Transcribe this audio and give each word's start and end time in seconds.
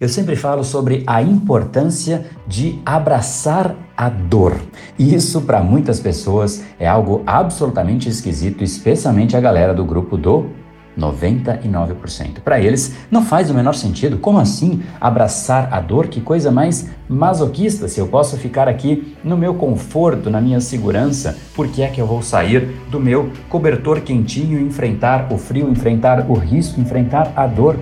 Eu 0.00 0.08
sempre 0.08 0.34
falo 0.34 0.64
sobre 0.64 1.04
a 1.06 1.20
importância 1.20 2.24
de 2.48 2.80
abraçar 2.86 3.76
a 3.94 4.08
dor. 4.08 4.58
E 4.98 5.14
isso 5.14 5.42
para 5.42 5.62
muitas 5.62 6.00
pessoas 6.00 6.64
é 6.78 6.88
algo 6.88 7.22
absolutamente 7.26 8.08
esquisito, 8.08 8.64
especialmente 8.64 9.36
a 9.36 9.40
galera 9.40 9.74
do 9.74 9.84
grupo 9.84 10.16
do 10.16 10.46
99%. 10.98 12.40
Para 12.42 12.58
eles 12.58 12.96
não 13.10 13.22
faz 13.22 13.50
o 13.50 13.54
menor 13.54 13.74
sentido. 13.74 14.16
Como 14.16 14.38
assim 14.38 14.82
abraçar 14.98 15.68
a 15.70 15.80
dor? 15.82 16.08
Que 16.08 16.22
coisa 16.22 16.50
mais 16.50 16.88
masoquista 17.06 17.86
se 17.86 18.00
eu 18.00 18.06
posso 18.06 18.38
ficar 18.38 18.68
aqui 18.68 19.14
no 19.22 19.36
meu 19.36 19.52
conforto, 19.52 20.30
na 20.30 20.40
minha 20.40 20.62
segurança. 20.62 21.36
Por 21.54 21.68
que 21.68 21.82
é 21.82 21.88
que 21.88 22.00
eu 22.00 22.06
vou 22.06 22.22
sair 22.22 22.74
do 22.90 22.98
meu 22.98 23.30
cobertor 23.50 24.00
quentinho 24.00 24.58
e 24.58 24.62
enfrentar 24.62 25.30
o 25.30 25.36
frio, 25.36 25.68
enfrentar 25.68 26.24
o 26.26 26.32
risco, 26.32 26.80
enfrentar 26.80 27.34
a 27.36 27.46
dor? 27.46 27.76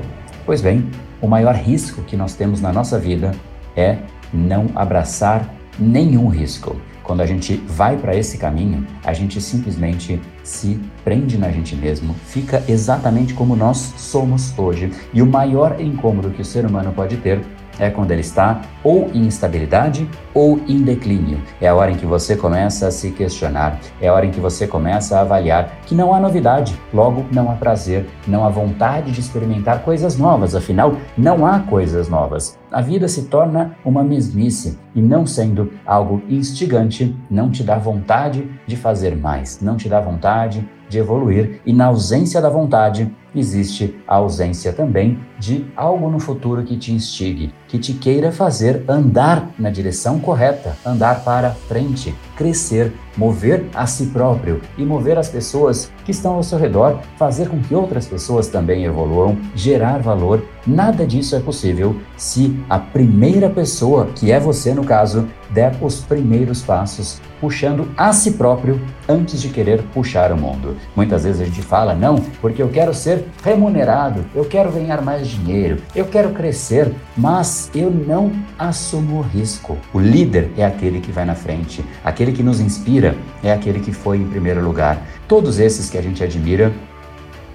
Pois 0.45 0.61
bem, 0.61 0.85
o 1.21 1.29
maior 1.29 1.55
risco 1.55 2.03
que 2.03 2.17
nós 2.17 2.35
temos 2.35 2.61
na 2.61 2.73
nossa 2.73 2.99
vida 2.99 3.33
é 3.77 3.99
não 4.33 4.67
abraçar 4.75 5.55
nenhum 5.79 6.29
risco. 6.29 6.77
Quando 7.03 7.23
a 7.23 7.27
gente 7.27 7.57
vai 7.67 7.97
para 7.97 8.15
esse 8.15 8.37
caminho, 8.37 8.87
a 9.03 9.15
gente 9.15 9.41
simplesmente 9.41 10.21
se 10.45 10.79
prende 11.03 11.39
na 11.39 11.51
gente 11.51 11.75
mesmo, 11.75 12.15
fica 12.27 12.63
exatamente 12.69 13.33
como 13.33 13.57
nós 13.57 13.95
somos 13.97 14.57
hoje. 14.59 14.93
E 15.15 15.23
o 15.23 15.27
maior 15.27 15.81
incômodo 15.81 16.31
que 16.31 16.43
o 16.43 16.45
ser 16.45 16.67
humano 16.67 16.93
pode 16.93 17.17
ter 17.17 17.41
é 17.79 17.91
quando 17.91 18.11
ele 18.11 18.21
está 18.21 18.61
ou 18.83 19.11
em 19.13 19.27
instabilidade 19.27 20.09
ou 20.35 20.61
em 20.69 20.83
declínio. 20.83 21.41
É 21.61 21.69
a 21.69 21.75
hora 21.75 21.91
em 21.91 21.97
que 21.97 22.07
você 22.07 22.37
começa 22.37 22.87
a 22.87 22.91
se 22.91 23.11
questionar, 23.11 23.79
é 24.01 24.09
a 24.09 24.15
hora 24.15 24.27
em 24.27 24.31
que 24.31 24.41
você 24.41 24.67
começa 24.67 25.17
a 25.17 25.21
avaliar 25.21 25.81
que 25.87 25.95
não 25.95 26.15
há 26.15 26.21
novidade, 26.21 26.79
logo 26.93 27.25
não 27.33 27.51
há 27.51 27.55
prazer, 27.55 28.07
não 28.27 28.45
há 28.45 28.49
vontade 28.49 29.11
de 29.11 29.21
experimentar 29.21 29.83
coisas 29.83 30.17
novas, 30.17 30.55
afinal, 30.55 30.97
não 31.17 31.47
há 31.47 31.61
coisas 31.61 32.09
novas. 32.09 32.59
A 32.71 32.81
vida 32.81 33.09
se 33.09 33.25
torna 33.25 33.77
uma 33.85 34.05
mesmice 34.05 34.79
e, 34.95 35.01
não 35.01 35.27
sendo 35.27 35.73
algo 35.87 36.23
instigante, 36.29 37.17
não 37.31 37.51
te 37.51 37.63
dá 37.63 37.79
vontade 37.79 38.49
de 38.67 38.77
fazer 38.77 39.17
mais, 39.17 39.61
não 39.61 39.77
te 39.77 39.89
dá 39.89 40.01
vontade 40.01 40.69
de 40.89 40.99
evoluir, 40.99 41.61
e 41.65 41.73
na 41.73 41.87
ausência 41.87 42.41
da 42.41 42.49
vontade, 42.49 43.11
existe 43.35 43.97
a 44.07 44.17
ausência 44.17 44.73
também 44.73 45.19
de 45.39 45.67
algo 45.77 46.11
no 46.11 46.19
futuro 46.19 46.65
que 46.65 46.77
te 46.77 46.93
instigue, 46.93 47.53
que 47.69 47.79
te 47.79 47.93
queira 47.93 48.33
fazer 48.33 48.85
andar 48.89 49.51
na 49.59 49.71
direção 49.71 50.19
correta, 50.19 50.77
andar 50.85 51.23
para 51.23 51.51
frente, 51.51 52.15
crescer, 52.37 52.93
mover 53.17 53.67
a 53.75 53.87
si 53.87 54.07
próprio 54.07 54.61
e 54.77 54.85
mover 54.85 55.19
as 55.19 55.29
pessoas 55.29 55.91
que 56.05 56.11
estão 56.11 56.35
ao 56.35 56.43
seu 56.43 56.59
redor, 56.59 57.01
fazer 57.17 57.49
com 57.49 57.61
que 57.61 57.75
outras 57.75 58.07
pessoas 58.07 58.49
também 58.49 58.85
evoluam, 58.85 59.37
gerar 59.55 59.99
valor. 59.99 60.43
Nada 60.67 61.07
disso 61.07 61.37
é 61.37 61.41
possível 61.41 61.97
se 62.17 62.59
a 62.69 62.79
primeira 62.79 63.51
pessoa, 63.51 64.07
que 64.15 64.33
é 64.33 64.41
você 64.41 64.73
no 64.73 64.85
caso, 64.85 65.29
der 65.51 65.77
os 65.81 66.01
primeiros 66.01 66.63
passos, 66.63 67.21
puxando 67.41 67.89
a 67.97 68.13
si 68.13 68.33
próprio 68.33 68.81
antes 69.09 69.41
de 69.41 69.49
querer 69.49 69.83
puxar 69.95 70.33
o 70.33 70.37
mundo. 70.37 70.77
Muitas 70.95 71.25
vezes 71.25 71.41
a 71.41 71.45
gente 71.45 71.63
fala, 71.63 71.95
não, 71.95 72.17
porque 72.41 72.63
eu 72.63 72.69
quero 72.69 72.93
ser 72.95 73.25
remunerado, 73.43 74.25
eu 74.35 74.45
quero 74.45 74.71
ganhar 74.73 75.03
mais 75.03 75.29
dinheiro, 75.29 75.79
eu 75.95 76.05
quero 76.07 76.31
crescer, 76.31 76.93
mas 77.17 77.71
eu 77.75 77.91
não 77.91 78.33
assumo 78.59 79.19
o 79.19 79.23
risco. 79.23 79.77
O 79.93 80.01
líder 80.01 80.51
é 80.57 80.65
aquele 80.65 81.01
que 81.01 81.13
vai 81.13 81.25
na 81.25 81.35
frente, 81.35 81.85
aquele 82.05 82.33
que 82.33 82.43
nos 82.43 82.61
inspira 82.61 83.17
é 83.43 83.53
aquele 83.53 83.81
que 83.81 83.93
foi 83.93 84.19
em 84.19 84.29
primeiro 84.29 84.63
lugar. 84.63 85.03
Todos 85.27 85.59
esses 85.59 85.89
que 85.91 85.99
a 85.99 86.03
gente 86.03 86.23
admira 86.23 86.73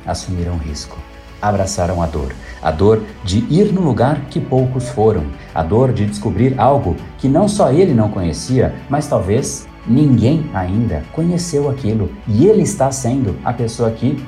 assumiram 0.06 0.58
risco 0.58 0.98
abraçaram 1.44 2.02
a 2.02 2.06
dor. 2.06 2.34
A 2.62 2.72
dor 2.72 3.04
de 3.24 3.40
ir 3.54 3.74
no 3.74 3.82
lugar 3.82 4.22
que 4.30 4.40
poucos 4.40 4.88
foram. 4.88 5.26
A 5.54 5.62
dor 5.62 5.92
de 5.92 6.06
descobrir 6.06 6.58
algo 6.58 6.96
que 7.18 7.28
não 7.28 7.50
só 7.50 7.70
ele 7.70 7.94
não 7.94 8.10
conhecia, 8.10 8.74
mas 8.90 9.08
talvez 9.08 9.68
ninguém 9.88 10.50
ainda 10.54 11.04
conheceu 11.12 11.70
aquilo. 11.70 12.12
E 12.28 12.48
ele 12.48 12.64
está 12.64 12.92
sendo 12.92 13.36
a 13.44 13.54
pessoa 13.54 13.92
que 13.92 14.24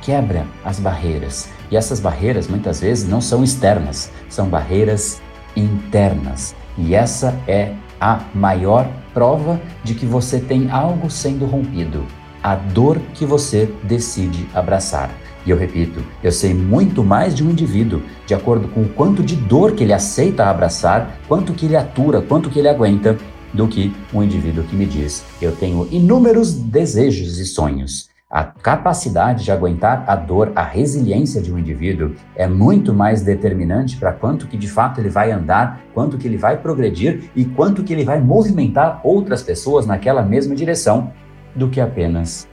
quebra 0.00 0.46
as 0.64 0.78
barreiras. 0.78 1.48
E 1.70 1.76
essas 1.76 2.00
barreiras 2.00 2.46
muitas 2.46 2.80
vezes 2.80 3.08
não 3.08 3.20
são 3.20 3.42
externas, 3.42 4.10
são 4.28 4.48
barreiras 4.48 5.20
internas. 5.56 6.54
E 6.76 6.94
essa 6.94 7.34
é 7.46 7.72
a 8.00 8.20
maior 8.34 8.88
prova 9.12 9.60
de 9.82 9.94
que 9.94 10.04
você 10.04 10.38
tem 10.38 10.70
algo 10.70 11.10
sendo 11.10 11.46
rompido, 11.46 12.04
a 12.42 12.54
dor 12.54 12.98
que 13.14 13.24
você 13.24 13.72
decide 13.84 14.46
abraçar. 14.52 15.10
E 15.46 15.50
eu 15.50 15.58
repito, 15.58 16.02
eu 16.22 16.32
sei 16.32 16.54
muito 16.54 17.04
mais 17.04 17.34
de 17.34 17.44
um 17.44 17.50
indivíduo 17.50 18.02
de 18.26 18.34
acordo 18.34 18.66
com 18.68 18.82
o 18.82 18.88
quanto 18.88 19.22
de 19.22 19.36
dor 19.36 19.72
que 19.72 19.84
ele 19.84 19.92
aceita 19.92 20.46
abraçar, 20.46 21.18
quanto 21.28 21.52
que 21.52 21.66
ele 21.66 21.76
atura, 21.76 22.20
quanto 22.22 22.48
que 22.48 22.58
ele 22.58 22.68
aguenta, 22.68 23.18
do 23.54 23.68
que 23.68 23.94
um 24.12 24.22
indivíduo 24.22 24.64
que 24.64 24.76
me 24.76 24.84
diz: 24.84 25.24
eu 25.40 25.54
tenho 25.56 25.88
inúmeros 25.90 26.52
desejos 26.52 27.38
e 27.38 27.46
sonhos, 27.46 28.10
a 28.34 28.42
capacidade 28.42 29.44
de 29.44 29.52
aguentar 29.52 30.02
a 30.08 30.16
dor, 30.16 30.50
a 30.56 30.64
resiliência 30.64 31.40
de 31.40 31.52
um 31.52 31.58
indivíduo 31.58 32.16
é 32.34 32.48
muito 32.48 32.92
mais 32.92 33.22
determinante 33.22 33.96
para 33.96 34.12
quanto 34.12 34.48
que 34.48 34.56
de 34.56 34.66
fato 34.66 35.00
ele 35.00 35.08
vai 35.08 35.30
andar, 35.30 35.80
quanto 35.94 36.18
que 36.18 36.26
ele 36.26 36.36
vai 36.36 36.56
progredir 36.56 37.30
e 37.36 37.44
quanto 37.44 37.84
que 37.84 37.92
ele 37.92 38.04
vai 38.04 38.20
movimentar 38.20 39.00
outras 39.04 39.40
pessoas 39.40 39.86
naquela 39.86 40.20
mesma 40.20 40.52
direção 40.56 41.12
do 41.54 41.68
que 41.68 41.80
apenas 41.80 42.48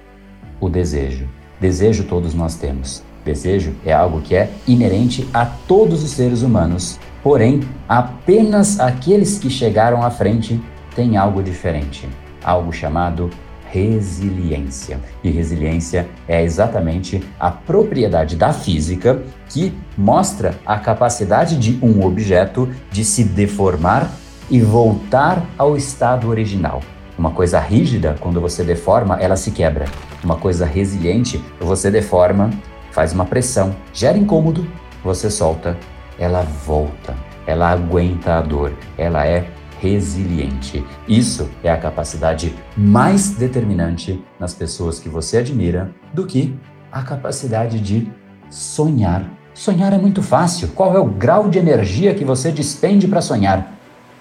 o 0.59 0.69
desejo. 0.69 1.27
Desejo 1.59 2.03
todos 2.03 2.35
nós 2.35 2.53
temos. 2.53 3.03
Desejo 3.25 3.73
é 3.83 3.91
algo 3.91 4.21
que 4.21 4.35
é 4.35 4.51
inerente 4.67 5.27
a 5.33 5.47
todos 5.47 6.03
os 6.03 6.11
seres 6.11 6.43
humanos, 6.43 6.99
porém, 7.23 7.61
apenas 7.89 8.79
aqueles 8.79 9.39
que 9.39 9.49
chegaram 9.49 10.03
à 10.03 10.11
frente 10.11 10.61
têm 10.95 11.17
algo 11.17 11.41
diferente, 11.41 12.07
algo 12.43 12.71
chamado 12.71 13.29
resiliência. 13.71 14.99
E 15.23 15.31
resiliência 15.31 16.07
é 16.27 16.43
exatamente 16.43 17.23
a 17.39 17.49
propriedade 17.49 18.35
da 18.35 18.51
física 18.51 19.23
que 19.47 19.73
mostra 19.97 20.55
a 20.65 20.77
capacidade 20.77 21.57
de 21.57 21.79
um 21.83 22.05
objeto 22.05 22.69
de 22.91 23.05
se 23.05 23.23
deformar 23.23 24.11
e 24.49 24.59
voltar 24.59 25.45
ao 25.57 25.77
estado 25.77 26.27
original. 26.27 26.81
Uma 27.17 27.31
coisa 27.31 27.59
rígida, 27.59 28.17
quando 28.19 28.41
você 28.41 28.63
deforma, 28.63 29.15
ela 29.15 29.37
se 29.37 29.51
quebra. 29.51 29.85
Uma 30.23 30.35
coisa 30.35 30.65
resiliente, 30.65 31.41
você 31.59 31.89
deforma, 31.89 32.49
faz 32.91 33.13
uma 33.13 33.25
pressão, 33.25 33.73
gera 33.93 34.17
incômodo, 34.17 34.67
você 35.03 35.29
solta, 35.29 35.77
ela 36.19 36.41
volta, 36.41 37.15
ela 37.47 37.69
aguenta 37.69 38.35
a 38.35 38.41
dor, 38.41 38.73
ela 38.97 39.25
é 39.25 39.47
resiliente. 39.81 40.85
Isso 41.07 41.49
é 41.63 41.71
a 41.71 41.77
capacidade 41.77 42.53
mais 42.77 43.31
determinante 43.31 44.23
nas 44.39 44.53
pessoas 44.53 44.99
que 44.99 45.09
você 45.09 45.37
admira 45.37 45.89
do 46.13 46.27
que 46.27 46.55
a 46.91 47.01
capacidade 47.01 47.79
de 47.79 48.07
sonhar. 48.47 49.25
Sonhar 49.55 49.91
é 49.91 49.97
muito 49.97 50.21
fácil. 50.21 50.67
Qual 50.69 50.95
é 50.95 50.99
o 50.99 51.05
grau 51.05 51.49
de 51.49 51.57
energia 51.57 52.13
que 52.13 52.23
você 52.23 52.51
despende 52.51 53.07
para 53.07 53.21
sonhar? 53.21 53.73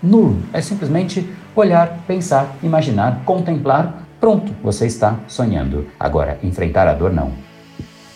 Nulo. 0.02 0.42
É 0.50 0.62
simplesmente 0.62 1.28
olhar, 1.54 2.04
pensar, 2.06 2.56
imaginar, 2.62 3.22
contemplar. 3.26 4.06
Pronto, 4.18 4.54
você 4.62 4.86
está 4.86 5.20
sonhando. 5.28 5.86
Agora, 5.98 6.38
enfrentar 6.42 6.88
a 6.88 6.94
dor 6.94 7.12
não. 7.12 7.32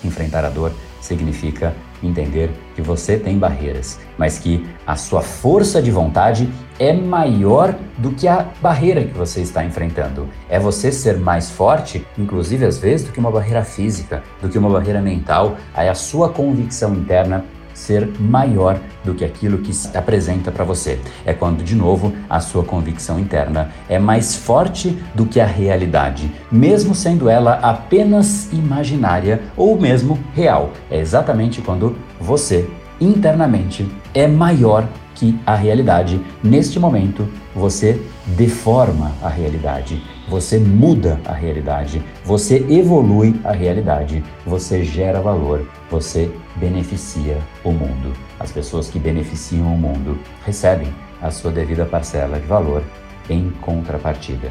Enfrentar 0.02 0.46
a 0.46 0.48
dor 0.48 0.72
significa 1.00 1.74
entender 2.02 2.50
que 2.74 2.82
você 2.82 3.16
tem 3.16 3.38
barreiras, 3.38 3.98
mas 4.18 4.38
que 4.38 4.66
a 4.86 4.96
sua 4.96 5.22
força 5.22 5.80
de 5.80 5.90
vontade 5.90 6.48
é 6.78 6.92
maior 6.92 7.74
do 7.98 8.10
que 8.10 8.26
a 8.26 8.46
barreira 8.60 9.04
que 9.04 9.16
você 9.16 9.40
está 9.40 9.64
enfrentando. 9.64 10.28
É 10.48 10.58
você 10.58 10.90
ser 10.90 11.18
mais 11.18 11.50
forte, 11.50 12.06
inclusive 12.18 12.64
às 12.64 12.78
vezes, 12.78 13.06
do 13.06 13.12
que 13.12 13.20
uma 13.20 13.30
barreira 13.30 13.64
física, 13.64 14.22
do 14.42 14.48
que 14.48 14.58
uma 14.58 14.70
barreira 14.70 15.00
mental. 15.00 15.56
Aí 15.72 15.88
a 15.88 15.94
sua 15.94 16.28
convicção 16.28 16.94
interna 16.94 17.44
ser 17.74 18.08
maior 18.18 18.78
do 19.04 19.14
que 19.14 19.24
aquilo 19.24 19.58
que 19.58 19.74
se 19.74 19.94
apresenta 19.96 20.50
para 20.50 20.64
você. 20.64 21.00
É 21.26 21.34
quando, 21.34 21.62
de 21.62 21.74
novo, 21.74 22.12
a 22.30 22.40
sua 22.40 22.64
convicção 22.64 23.18
interna 23.18 23.70
é 23.88 23.98
mais 23.98 24.34
forte 24.34 24.98
do 25.14 25.26
que 25.26 25.40
a 25.40 25.46
realidade, 25.46 26.32
mesmo 26.50 26.94
sendo 26.94 27.28
ela 27.28 27.54
apenas 27.54 28.52
imaginária 28.52 29.42
ou 29.56 29.78
mesmo 29.78 30.18
real. 30.34 30.72
É 30.90 30.98
exatamente 30.98 31.60
quando 31.60 31.96
você 32.20 32.68
internamente 33.00 33.86
é 34.14 34.26
maior 34.26 34.88
que 35.14 35.38
a 35.46 35.54
realidade. 35.54 36.20
Neste 36.42 36.78
momento, 36.78 37.28
você 37.54 38.00
deforma 38.26 39.12
a 39.22 39.28
realidade, 39.28 40.02
você 40.28 40.58
muda 40.58 41.20
a 41.24 41.32
realidade, 41.32 42.02
você 42.24 42.64
evolui 42.68 43.40
a 43.44 43.52
realidade, 43.52 44.24
você 44.46 44.82
gera 44.82 45.20
valor, 45.20 45.68
você 45.90 46.30
beneficia 46.56 47.38
o 47.62 47.70
mundo. 47.70 48.12
As 48.38 48.50
pessoas 48.50 48.88
que 48.88 48.98
beneficiam 48.98 49.74
o 49.74 49.78
mundo 49.78 50.18
recebem 50.44 50.92
a 51.20 51.30
sua 51.30 51.50
devida 51.50 51.84
parcela 51.84 52.38
de 52.38 52.46
valor 52.46 52.82
em 53.28 53.50
contrapartida. 53.60 54.50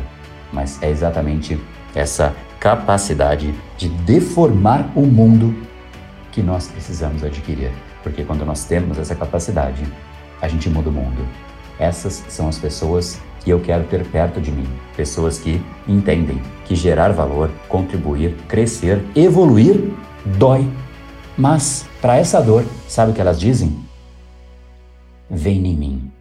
Mas 0.51 0.81
é 0.81 0.89
exatamente 0.89 1.60
essa 1.95 2.36
capacidade 2.60 3.54
de 3.77 3.89
deformar 3.89 4.92
o 4.95 5.01
mundo 5.01 5.54
que 6.31 6.42
nós 6.42 6.68
precisamos 6.68 7.24
adquirir. 7.24 7.71
Porque 8.01 8.24
quando 8.24 8.45
nós 8.45 8.65
temos 8.65 8.98
essa 8.98 9.15
capacidade, 9.15 9.83
a 10.44 10.48
gente 10.50 10.69
muda 10.69 10.90
o 10.90 10.92
mundo. 10.92 11.25
Essas 11.80 12.22
são 12.28 12.50
as 12.50 12.60
pessoas 12.60 13.18
que 13.40 13.50
eu 13.50 13.62
quero 13.62 13.86
ter 13.86 14.06
perto 14.06 14.42
de 14.42 14.51
mim. 14.51 14.68
Pessoas 14.95 15.40
que 15.40 15.62
entendem 15.88 16.42
que 16.66 16.75
gerar 16.75 17.13
valor, 17.13 17.50
contribuir, 17.69 18.36
crescer, 18.45 19.01
evoluir 19.16 19.92
dói. 20.38 20.69
Mas, 21.38 21.86
para 22.01 22.18
essa 22.18 22.42
dor, 22.42 22.66
sabe 22.90 23.12
o 23.12 23.16
que 23.16 23.22
elas 23.22 23.40
dizem? 23.40 23.80
Vem 25.30 25.66
em 25.66 25.78
mim. 25.78 26.12